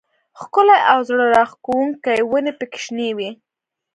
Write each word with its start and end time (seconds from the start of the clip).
ښکلې 0.39 0.77
او 0.91 0.99
زړه 1.09 1.25
راښکونکې 1.35 2.15
ونې 2.29 2.53
پکې 2.59 2.79
شنې 2.85 3.09
وې. 3.17 3.29